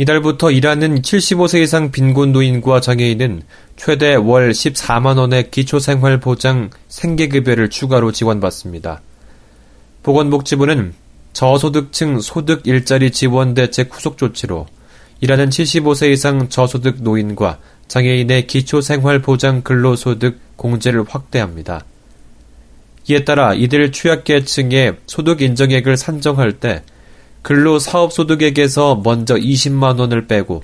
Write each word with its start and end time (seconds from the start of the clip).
이달부터 0.00 0.52
일하는 0.52 1.02
75세 1.02 1.60
이상 1.60 1.90
빈곤 1.90 2.30
노인과 2.30 2.80
장애인은 2.80 3.42
최대 3.76 4.14
월 4.14 4.52
14만원의 4.52 5.50
기초생활보장 5.50 6.70
생계급여를 6.86 7.68
추가로 7.68 8.12
지원받습니다. 8.12 9.02
보건복지부는 10.04 10.94
저소득층 11.32 12.20
소득 12.20 12.68
일자리 12.68 13.10
지원 13.10 13.54
대책 13.54 13.92
후속 13.92 14.18
조치로 14.18 14.68
일하는 15.20 15.48
75세 15.48 16.12
이상 16.12 16.48
저소득 16.48 17.02
노인과 17.02 17.58
장애인의 17.88 18.46
기초생활보장 18.46 19.62
근로소득 19.62 20.38
공제를 20.54 21.06
확대합니다. 21.08 21.84
이에 23.10 23.24
따라 23.24 23.52
이들 23.52 23.90
취약계층의 23.90 24.98
소득 25.06 25.42
인정액을 25.42 25.96
산정할 25.96 26.52
때 26.52 26.84
근로 27.48 27.78
사업소득액에서 27.78 29.00
먼저 29.02 29.34
20만 29.34 29.98
원을 29.98 30.26
빼고 30.26 30.62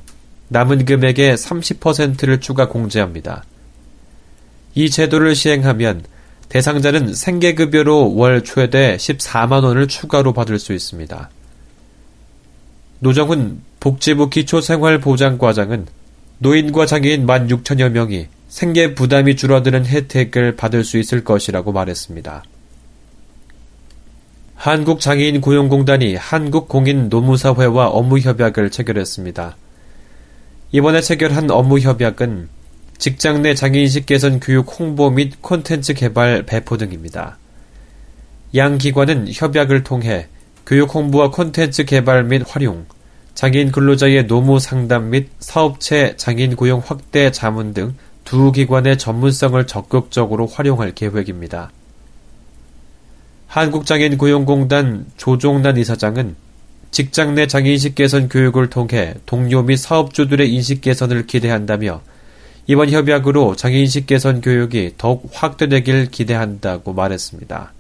남은 0.48 0.84
금액의 0.84 1.34
30%를 1.34 2.40
추가 2.40 2.68
공제합니다. 2.68 3.42
이 4.74 4.90
제도를 4.90 5.34
시행하면 5.34 6.04
대상자는 6.50 7.14
생계급여로 7.14 8.16
월 8.16 8.44
최대 8.44 8.98
14만 8.98 9.64
원을 9.64 9.88
추가로 9.88 10.34
받을 10.34 10.58
수 10.58 10.74
있습니다. 10.74 11.30
노정훈 12.98 13.62
복지부 13.80 14.28
기초생활보장과장은 14.28 15.86
노인과 16.36 16.84
장애인 16.84 17.26
1만 17.26 17.48
6천여 17.48 17.92
명이 17.92 18.26
생계 18.48 18.94
부담이 18.94 19.36
줄어드는 19.36 19.86
혜택을 19.86 20.56
받을 20.56 20.84
수 20.84 20.98
있을 20.98 21.24
것이라고 21.24 21.72
말했습니다. 21.72 22.42
한국장애인 24.64 25.42
고용공단이 25.42 26.14
한국공인노무사회와 26.14 27.88
업무협약을 27.88 28.70
체결했습니다. 28.70 29.58
이번에 30.72 31.02
체결한 31.02 31.50
업무협약은 31.50 32.48
직장 32.96 33.42
내 33.42 33.54
장애인식 33.54 34.06
개선 34.06 34.40
교육 34.40 34.80
홍보 34.80 35.10
및 35.10 35.34
콘텐츠 35.42 35.92
개발 35.92 36.44
배포 36.46 36.78
등입니다. 36.78 37.36
양 38.56 38.78
기관은 38.78 39.26
협약을 39.30 39.84
통해 39.84 40.28
교육 40.64 40.94
홍보와 40.94 41.30
콘텐츠 41.30 41.84
개발 41.84 42.24
및 42.24 42.42
활용, 42.48 42.86
장애인 43.34 43.70
근로자의 43.70 44.26
노무 44.26 44.58
상담 44.60 45.10
및 45.10 45.28
사업체 45.40 46.16
장애인 46.16 46.56
고용 46.56 46.80
확대 46.82 47.30
자문 47.30 47.74
등 47.74 47.94
두 48.24 48.50
기관의 48.50 48.96
전문성을 48.96 49.66
적극적으로 49.66 50.46
활용할 50.46 50.94
계획입니다. 50.94 51.70
한국장애인 53.55 54.19
고용공단 54.19 55.06
조종란 55.16 55.77
이사장은 55.77 56.34
직장 56.91 57.36
내 57.36 57.47
장애인식 57.47 57.94
개선 57.94 58.28
교육을 58.28 58.69
통해 58.69 59.14
동료 59.27 59.62
및 59.62 59.77
사업주들의 59.77 60.52
인식 60.52 60.80
개선을 60.80 61.28
기대한다며 61.28 62.02
이번 62.66 62.91
협약으로 62.91 63.55
장애인식 63.55 64.08
개선 64.08 64.41
교육이 64.41 64.94
더욱 64.98 65.30
확대되길 65.32 66.10
기대한다고 66.10 66.94
말했습니다. 66.94 67.72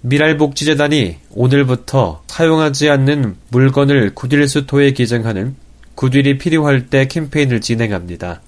미랄복지재단이 0.00 1.16
오늘부터 1.32 2.22
사용하지 2.26 2.88
않는 2.88 3.36
물건을 3.50 4.14
구딜 4.14 4.48
스토어에 4.48 4.92
기증하는 4.92 5.56
구딜이 5.94 6.38
필요할 6.38 6.86
때 6.86 7.06
캠페인을 7.06 7.60
진행합니다. 7.60 8.40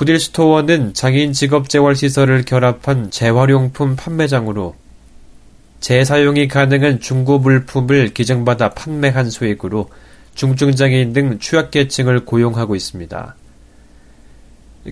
구딜 0.00 0.18
스토어는 0.18 0.94
장애인 0.94 1.34
직업 1.34 1.68
재활 1.68 1.94
시설을 1.94 2.46
결합한 2.46 3.10
재활용품 3.10 3.96
판매장으로 3.96 4.74
재사용이 5.80 6.48
가능한 6.48 7.00
중고 7.00 7.38
물품을 7.38 8.14
기증받아 8.14 8.70
판매한 8.70 9.28
소액으로 9.28 9.90
중증장애인 10.36 11.12
등 11.12 11.38
취약계층을 11.38 12.24
고용하고 12.24 12.76
있습니다. 12.76 13.36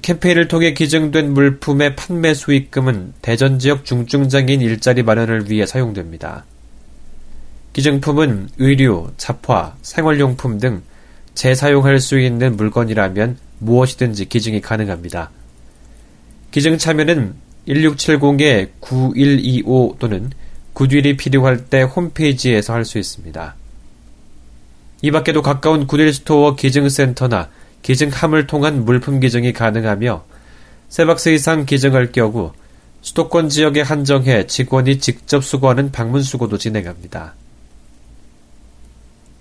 캠페인을 0.03 0.47
통해 0.47 0.75
기증된 0.75 1.33
물품의 1.33 1.97
판매 1.97 2.35
수익금은 2.35 3.15
대전 3.23 3.59
지역 3.59 3.87
중증장애인 3.87 4.61
일자리 4.61 5.03
마련을 5.03 5.51
위해 5.51 5.65
사용됩니다. 5.65 6.45
기증품은 7.73 8.51
의류, 8.59 9.11
잡화, 9.17 9.75
생활용품 9.81 10.59
등 10.59 10.83
재사용할 11.33 11.99
수 11.99 12.21
있는 12.21 12.59
물건이라면 12.59 13.48
무엇이든지 13.59 14.27
기증이 14.27 14.61
가능합니다. 14.61 15.31
기증 16.51 16.79
참여는 16.79 17.35
1670-9125 17.69 19.99
또는 19.99 20.31
굿윌이 20.73 21.17
필요할 21.17 21.67
때 21.67 21.83
홈페이지에서 21.83 22.73
할 22.73 22.85
수 22.85 22.99
있습니다. 22.99 23.55
이 25.03 25.11
밖에도 25.11 25.43
가까운 25.43 25.87
굿윌 25.87 26.13
스토어 26.13 26.57
기증센터나 26.57 27.51
기증함을 27.83 28.47
통한 28.47 28.85
물품 28.85 29.21
기증이 29.21 29.53
가능하며 29.53 30.25
세 30.89 31.05
박스 31.05 31.29
이상 31.29 31.67
기증할 31.67 32.13
경우 32.13 32.53
수도권 33.03 33.49
지역에 33.49 33.83
한정해 33.83 34.47
직원이 34.47 34.99
직접 34.99 35.45
수거하는 35.45 35.93
방문 35.93 36.23
수거도 36.23 36.59
진행합니다. 36.59 37.35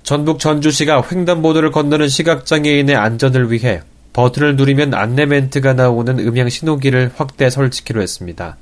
전북 0.03 0.39
전주시가 0.39 1.03
횡단보도를 1.11 1.71
건너는 1.71 2.07
시각장애인의 2.07 2.95
안전을 2.95 3.51
위해 3.51 3.81
버튼을 4.17 4.55
누리면 4.55 4.95
안내 4.95 5.27
멘트가 5.27 5.73
나오는 5.73 6.17
음향 6.17 6.49
신호기를 6.49 7.11
확대 7.15 7.51
설치키로 7.51 8.01
했습니다. 8.01 8.57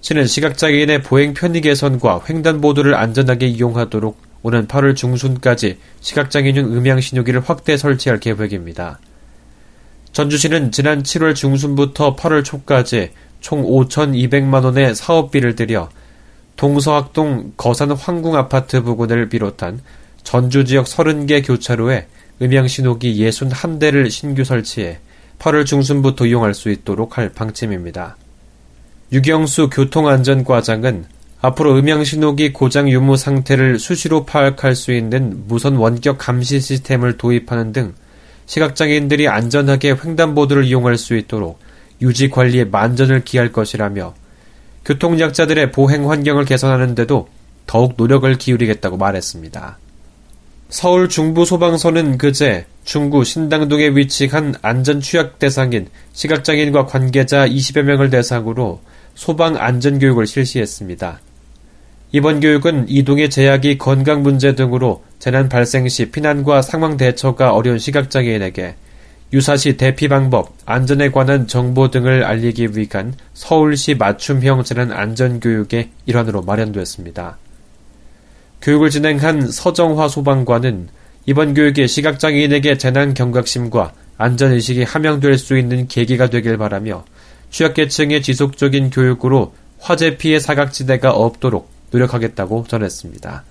시는 0.00 0.26
시각장애인의 0.26 1.02
보행 1.02 1.32
편의 1.32 1.60
개선과 1.60 2.24
횡단보도를 2.28 2.96
안전하게 2.96 3.46
이용하도록 3.46 4.20
오는 4.42 4.66
8월 4.66 4.96
중순까지 4.96 5.78
시각장애인용 6.00 6.76
음향 6.76 7.00
신호기를 7.00 7.42
확대 7.42 7.76
설치할 7.76 8.18
계획입니다. 8.18 8.98
전주시는 10.10 10.72
지난 10.72 11.04
7월 11.04 11.36
중순부터 11.36 12.16
8월 12.16 12.44
초까지 12.44 13.12
총 13.40 13.62
5,200만 13.62 14.64
원의 14.64 14.96
사업비를 14.96 15.54
들여 15.54 15.88
동서학동 16.56 17.52
거산 17.56 17.92
황궁 17.92 18.34
아파트 18.34 18.82
부근을 18.82 19.28
비롯한 19.28 19.80
전주 20.24 20.64
지역 20.64 20.86
30개 20.86 21.46
교차로에 21.46 22.08
음향 22.42 22.66
신호기 22.66 23.16
61대를 23.16 24.10
신규 24.10 24.42
설치해 24.44 24.98
8월 25.38 25.64
중순부터 25.64 26.26
이용할 26.26 26.54
수 26.54 26.70
있도록 26.70 27.16
할 27.16 27.28
방침입니다. 27.28 28.16
유경수 29.12 29.70
교통안전과장은 29.70 31.04
앞으로 31.40 31.76
음향 31.78 32.02
신호기 32.02 32.52
고장 32.52 32.88
유무 32.88 33.16
상태를 33.16 33.78
수시로 33.78 34.24
파악할 34.24 34.74
수 34.74 34.92
있는 34.92 35.44
무선 35.46 35.76
원격 35.76 36.18
감시 36.18 36.58
시스템을 36.58 37.18
도입하는 37.18 37.72
등 37.72 37.94
시각장애인들이 38.46 39.28
안전하게 39.28 39.96
횡단보도를 40.02 40.64
이용할 40.64 40.98
수 40.98 41.16
있도록 41.16 41.60
유지 42.00 42.30
관리에 42.30 42.64
만전을 42.64 43.24
기할 43.24 43.52
것이라며 43.52 44.14
교통약자들의 44.84 45.70
보행 45.70 46.10
환경을 46.10 46.44
개선하는데도 46.44 47.28
더욱 47.66 47.94
노력을 47.96 48.36
기울이겠다고 48.36 48.96
말했습니다. 48.96 49.78
서울 50.74 51.08
중부소방서는 51.08 52.18
그제 52.18 52.66
중구 52.82 53.22
신당동에 53.22 53.90
위치한 53.90 54.56
안전취약 54.60 55.38
대상인 55.38 55.86
시각장애인과 56.14 56.86
관계자 56.86 57.46
20여 57.46 57.82
명을 57.82 58.10
대상으로 58.10 58.80
소방 59.14 59.56
안전교육을 59.56 60.26
실시했습니다. 60.26 61.20
이번 62.10 62.40
교육은 62.40 62.86
이동의 62.88 63.30
제약이 63.30 63.78
건강 63.78 64.24
문제 64.24 64.56
등으로 64.56 65.04
재난 65.20 65.48
발생 65.48 65.88
시 65.88 66.10
피난과 66.10 66.60
상황 66.62 66.96
대처가 66.96 67.52
어려운 67.52 67.78
시각장애인에게 67.78 68.74
유사시 69.32 69.76
대피 69.76 70.08
방법, 70.08 70.56
안전에 70.66 71.12
관한 71.12 71.46
정보 71.46 71.92
등을 71.92 72.24
알리기 72.24 72.70
위한 72.74 73.14
서울시 73.32 73.94
맞춤형 73.94 74.64
재난 74.64 74.90
안전교육의 74.90 75.90
일환으로 76.06 76.42
마련되었습니다. 76.42 77.43
교육을 78.64 78.88
진행한 78.88 79.50
서정화 79.50 80.08
소방관은 80.08 80.88
이번 81.26 81.52
교육이 81.52 81.86
시각장애인에게 81.86 82.78
재난 82.78 83.12
경각심과 83.12 83.92
안전의식이 84.16 84.84
함양될 84.84 85.36
수 85.36 85.58
있는 85.58 85.86
계기가 85.86 86.30
되길 86.30 86.56
바라며 86.56 87.04
취약계층의 87.50 88.22
지속적인 88.22 88.88
교육으로 88.88 89.52
화재 89.78 90.16
피해 90.16 90.40
사각지대가 90.40 91.10
없도록 91.10 91.70
노력하겠다고 91.90 92.64
전했습니다. 92.66 93.44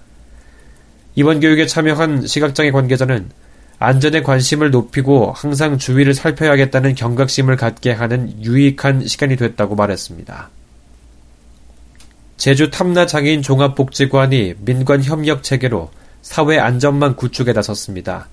이번 1.14 1.40
교육에 1.42 1.68
참여한 1.68 2.26
시각장애 2.26 2.72
관계자는 2.72 3.30
안전에 3.78 4.24
관심을 4.24 4.72
높이고 4.72 5.32
항상 5.32 5.78
주위를 5.78 6.16
살펴야겠다는 6.16 6.96
경각심을 6.96 7.56
갖게 7.56 7.92
하는 7.92 8.44
유익한 8.44 9.06
시간이 9.06 9.36
됐다고 9.36 9.76
말했습니다. 9.76 10.50
제주 12.44 12.70
탐나 12.70 13.06
장애인 13.06 13.42
종합복지관이 13.42 14.56
민관 14.60 15.02
협력 15.02 15.44
체계로 15.44 15.92
사회 16.22 16.60
안전망 16.60 17.16
구축에 17.16 17.54
나섰습니다. 17.54 18.28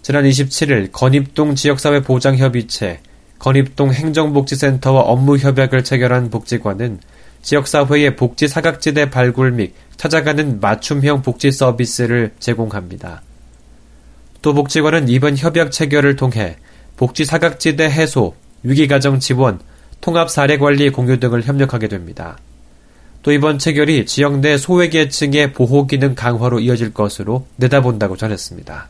지난 0.00 0.24
27일 0.24 0.90
건입동 0.90 1.54
지역사회 1.54 2.00
보장협의체, 2.00 3.00
건입동 3.38 3.92
행정복지센터와 3.92 5.02
업무 5.02 5.36
협약을 5.36 5.84
체결한 5.84 6.30
복지관은 6.30 7.00
지역사회의 7.42 8.16
복지 8.16 8.48
사각지대 8.48 9.10
발굴 9.10 9.52
및 9.52 9.74
찾아가는 9.98 10.58
맞춤형 10.58 11.20
복지 11.20 11.52
서비스를 11.52 12.32
제공합니다. 12.38 13.20
또 14.40 14.54
복지관은 14.54 15.10
이번 15.10 15.36
협약 15.36 15.72
체결을 15.72 16.16
통해 16.16 16.56
복지 16.96 17.26
사각지대 17.26 17.84
해소, 17.84 18.34
위기가정 18.62 19.20
지원, 19.20 19.60
통합 20.00 20.30
사례 20.30 20.56
관리 20.56 20.88
공유 20.88 21.20
등을 21.20 21.42
협력하게 21.42 21.88
됩니다. 21.88 22.38
또 23.26 23.32
이번 23.32 23.58
체결이 23.58 24.06
지역 24.06 24.38
내 24.38 24.56
소외계층의 24.56 25.52
보호 25.52 25.88
기능 25.88 26.14
강화로 26.14 26.60
이어질 26.60 26.94
것으로 26.94 27.44
내다본다고 27.56 28.16
전했습니다. 28.16 28.88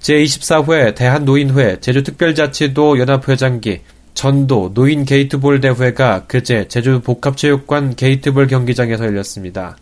제24회 0.00 0.94
대한노인회 0.94 1.80
제주특별자치도 1.80 2.98
연합회장기 2.98 3.80
전도 4.12 4.72
노인 4.74 5.06
게이트볼 5.06 5.62
대회가 5.62 6.26
그제 6.26 6.68
제주 6.68 7.00
복합체육관 7.00 7.96
게이트볼 7.96 8.46
경기장에서 8.46 9.06
열렸습니다. 9.06 9.78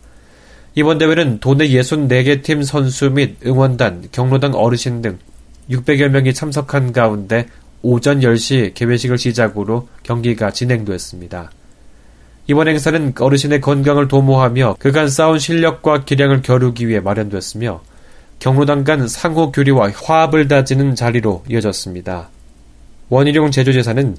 이번 0.75 0.97
대회는 0.97 1.41
도내 1.41 1.67
64개 1.67 2.41
팀 2.43 2.63
선수 2.63 3.09
및 3.09 3.35
응원단, 3.45 4.07
경로당 4.13 4.53
어르신 4.55 5.01
등 5.01 5.19
600여 5.69 6.07
명이 6.07 6.33
참석한 6.33 6.93
가운데 6.93 7.47
오전 7.81 8.21
10시 8.21 8.73
개회식을 8.73 9.17
시작으로 9.17 9.89
경기가 10.03 10.51
진행됐습니다. 10.51 11.51
이번 12.49 12.69
행사는 12.69 13.13
어르신의 13.19 13.59
건강을 13.59 14.07
도모하며 14.07 14.77
그간 14.79 15.09
쌓은 15.09 15.37
실력과 15.37 16.05
기량을 16.05 16.41
겨루기 16.41 16.87
위해 16.87 17.01
마련됐으며 17.01 17.81
경로당 18.39 18.85
간 18.85 19.07
상호 19.07 19.51
교류와 19.51 19.91
화합을 19.91 20.47
다지는 20.47 20.95
자리로 20.95 21.43
이어졌습니다. 21.49 22.29
원희룡 23.09 23.51
제주제사는 23.51 24.15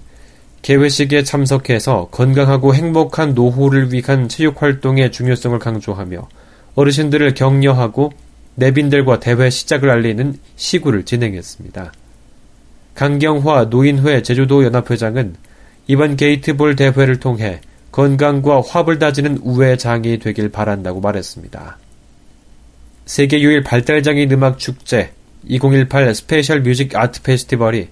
개회식에 0.61 1.23
참석해서 1.23 2.09
건강하고 2.11 2.75
행복한 2.75 3.33
노후를 3.33 3.93
위한 3.93 4.29
체육 4.29 4.61
활동의 4.61 5.11
중요성을 5.11 5.59
강조하며 5.59 6.29
어르신들을 6.75 7.33
격려하고 7.35 8.13
내빈들과 8.57 9.21
대회 9.21 9.49
시작을 9.49 9.89
알리는 9.89 10.35
시구를 10.57 11.05
진행했습니다. 11.05 11.93
강경화 12.95 13.67
노인회 13.67 14.23
제주도 14.23 14.65
연합회장은 14.65 15.37
이번 15.87 16.17
게이트볼 16.17 16.77
대회를 16.77 17.21
통해 17.21 17.61
건강과 17.99 18.61
화합을 18.61 19.01
다지는 19.01 19.41
우애의 19.43 19.82
장이 19.82 20.21
되길 20.21 20.51
바란다고 20.51 21.01
말했습니다. 21.01 21.79
세계 23.07 23.41
유일 23.41 23.65
발달장애인 23.65 24.31
음악 24.31 24.61
축제 24.61 25.11
2018 25.49 26.15
스페셜 26.15 26.63
뮤직 26.63 26.95
아트 26.95 27.21
페스티벌이 27.23 27.89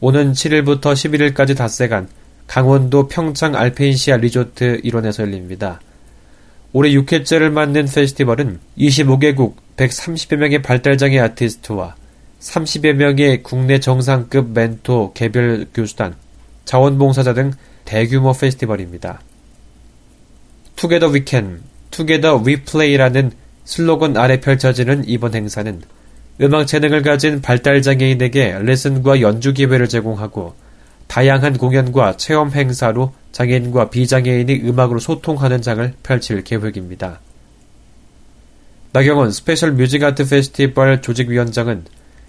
오는 0.00 0.32
7일부터 0.32 0.94
11일까지 0.94 1.58
닷새간 1.58 2.08
강원도 2.46 3.06
평창 3.06 3.54
알펜시아 3.54 4.16
리조트 4.16 4.80
일원에서 4.82 5.24
열립니다. 5.24 5.78
올해 6.72 6.92
6회째를 6.92 7.50
맞는 7.50 7.84
페스티벌은 7.94 8.60
25개국 8.78 9.56
130여 9.76 10.36
명의 10.36 10.62
발달장애 10.62 11.18
아티스트와 11.18 11.96
30여 12.40 12.94
명의 12.94 13.42
국내 13.42 13.78
정상급 13.78 14.52
멘토 14.54 15.12
개별 15.12 15.66
교수단, 15.74 16.14
자원봉사자 16.64 17.34
등 17.34 17.52
대규모 17.84 18.32
페스티벌입니다. 18.32 19.20
투게더 20.76 21.08
위켄, 21.08 21.62
투게더 21.90 22.38
위플레이라는 22.38 23.32
슬로건 23.64 24.16
아래 24.16 24.40
펼쳐지는 24.40 25.04
이번 25.06 25.34
행사는 25.34 25.82
음악 26.40 26.66
재능을 26.66 27.02
가진 27.02 27.40
발달 27.40 27.80
장애인에게 27.80 28.58
레슨과 28.60 29.20
연주 29.20 29.52
기회를 29.52 29.88
제공하고 29.88 30.54
다양한 31.06 31.58
공연과 31.58 32.16
체험 32.16 32.50
행사로 32.50 33.12
장애인과 33.32 33.90
비장애인이 33.90 34.62
음악으로 34.64 34.98
소통하는 34.98 35.62
장을 35.62 35.92
펼칠 36.02 36.42
계획입니다. 36.42 37.20
나경원 38.92 39.30
스페셜 39.32 39.72
뮤직 39.72 40.02
아트 40.04 40.28
페스티벌 40.28 41.02
조직위원장은 41.02 41.84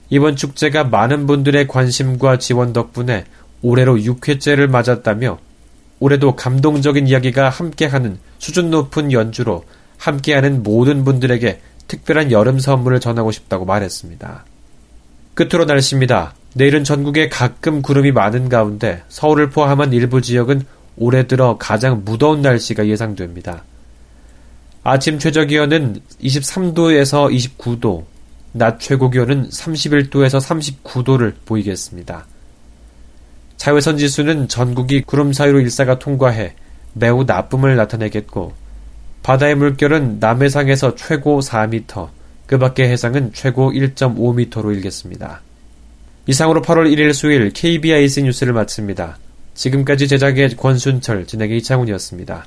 이번 0.10 0.36
축제가 0.36 0.86
많은 0.86 1.26
분들의 1.26 1.68
관심과 1.68 2.38
지원 2.38 2.74
덕분에 2.74 3.26
올해로 3.62 3.96
6회째를 3.96 4.68
맞았다며 4.68 5.40
올해도 6.00 6.36
감동적인 6.36 7.08
이야기가 7.08 7.50
함께하는 7.50 8.20
수준 8.38 8.70
높은 8.70 9.12
연주로 9.12 9.64
함께하는 9.98 10.64
모든 10.64 11.04
분들에게 11.04 11.62
특별한 11.88 12.32
여름 12.32 12.60
선물을 12.60 13.00
전하고 13.00 13.32
싶다고 13.32 13.66
말했습니다. 13.66 14.46
끝으로 15.36 15.66
날씨입니다. 15.66 16.34
내일은 16.54 16.84
전국에 16.84 17.30
가끔 17.30 17.82
구름이 17.82 18.12
많은 18.12 18.50
가운데 18.50 19.04
서울을 19.10 19.50
포함한 19.50 19.94
일부 19.94 20.22
지역은 20.22 20.64
올해 20.98 21.28
들어 21.28 21.58
가장 21.58 22.04
무더운 22.06 22.42
날씨가 22.42 22.88
예상됩니다. 22.88 23.64
아침 24.84 25.20
최저 25.20 25.46
기온은 25.46 26.00
23도에서 26.22 27.34
29도, 27.58 28.06
낮 28.54 28.80
최고 28.80 29.10
기온은 29.10 29.50
31도에서 29.50 30.40
39도를 30.84 31.34
보이겠습니다. 31.46 32.26
자외선 33.66 33.98
지수는 33.98 34.48
전국이 34.48 35.02
구름 35.02 35.34
사이로 35.34 35.60
일사가 35.60 35.98
통과해 35.98 36.54
매우 36.94 37.24
나쁨을 37.24 37.76
나타내겠고, 37.76 38.54
바다의 39.24 39.56
물결은 39.56 40.20
남해상에서 40.20 40.94
최고 40.94 41.40
4m, 41.40 42.10
그 42.46 42.60
밖의 42.60 42.88
해상은 42.88 43.32
최고 43.34 43.72
1.5m로 43.72 44.72
일겠습니다. 44.76 45.42
이상으로 46.28 46.62
8월 46.62 46.94
1일 46.94 47.12
수요일 47.14 47.50
KBIC 47.50 48.22
뉴스를 48.22 48.54
마칩니다. 48.54 49.18
지금까지 49.56 50.10
제작의 50.10 50.58
권순철, 50.58 51.26
진행의 51.26 51.58
이창훈이었습니다. 51.58 52.46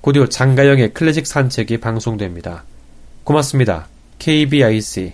곧이어 0.00 0.30
장가영의 0.30 0.94
클래식 0.94 1.26
산책이 1.26 1.80
방송됩니다. 1.80 2.64
고맙습니다. 3.24 3.88
KBIC 4.18 5.12